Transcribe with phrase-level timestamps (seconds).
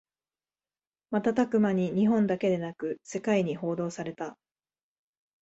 [1.11, 4.35] 瞬く間に日本だけでなく世界に報道された